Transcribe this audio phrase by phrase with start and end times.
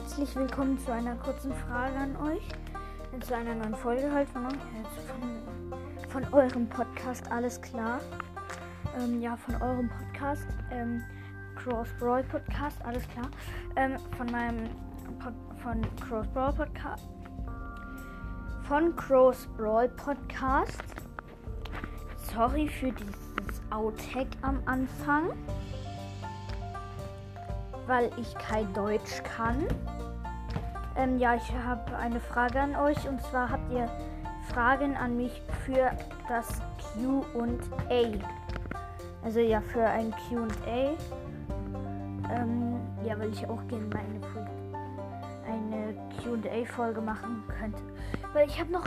[0.00, 2.42] herzlich willkommen zu einer kurzen Frage an euch.
[3.20, 8.00] Zu einer neuen Folge halt von, von, von eurem Podcast, alles klar.
[8.98, 11.04] Ähm, ja, von eurem Podcast, ähm,
[11.54, 13.28] Cross Brawl Podcast, alles klar.
[13.76, 14.70] Ähm, von meinem
[15.18, 17.06] Pod, von Cross Brawl Podcast.
[18.66, 20.82] Von Cross Brawl Podcast.
[22.32, 25.32] Sorry für dieses Outtake am Anfang
[27.90, 29.66] weil ich kein Deutsch kann.
[30.96, 33.90] Ähm, ja, ich habe eine Frage an euch und zwar habt ihr
[34.52, 35.90] Fragen an mich für
[36.28, 36.62] das
[36.94, 38.12] Q&A.
[39.24, 40.94] Also ja, für ein Q&A.
[42.32, 44.20] Ähm, ja, weil ich auch gerne meine
[45.50, 47.82] eine Q&A-Folge machen könnte.
[48.32, 48.86] Weil ich habe noch,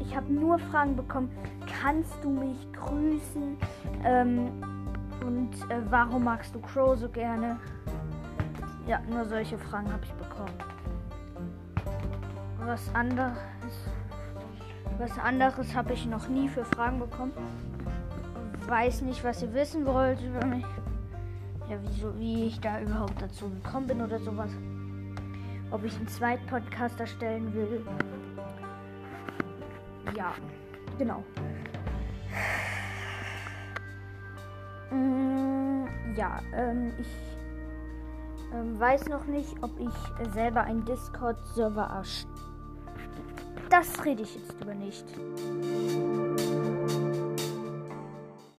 [0.00, 1.30] ich habe nur Fragen bekommen.
[1.80, 3.56] Kannst du mich grüßen?
[4.04, 4.50] Ähm,
[5.26, 7.58] und äh, warum magst du Crow so gerne?
[8.88, 10.54] Ja, nur solche Fragen habe ich bekommen.
[12.64, 13.36] Was anderes,
[14.96, 17.32] was anderes habe ich noch nie für Fragen bekommen.
[18.66, 20.64] Weiß nicht, was ihr wissen wollt über mich.
[21.68, 24.50] Ja, wieso, wie ich da überhaupt dazu gekommen bin oder sowas.
[25.70, 27.86] Ob ich einen zweiten Podcast erstellen will.
[30.16, 30.32] Ja,
[30.96, 31.22] genau.
[34.90, 35.84] Mm,
[36.16, 37.37] ja, ähm, ich
[38.54, 42.34] ähm, weiß noch nicht, ob ich selber einen Discord-Server erstelle.
[43.70, 45.04] Das rede ich jetzt über nicht.